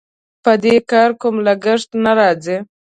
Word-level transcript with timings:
په 0.43 0.51
دې 0.63 0.75
کار 0.91 1.09
کوم 1.21 1.35
لګښت 1.47 1.89
نه 2.03 2.11
راځي. 2.19 2.57